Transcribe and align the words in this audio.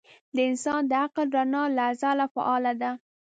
د 0.35 0.37
انسان 0.49 0.81
د 0.87 0.91
عقل 1.03 1.27
رڼا 1.37 1.63
له 1.75 1.81
ازله 1.91 2.25
فعاله 2.33 2.73
ده. 2.81 2.91